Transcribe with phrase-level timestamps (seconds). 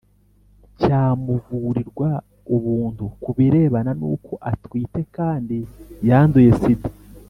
[0.79, 2.09] cyamuvurirwa
[2.55, 5.57] ubuntu kubirebana nuko atwite kandi
[6.07, 6.89] yanduye sida;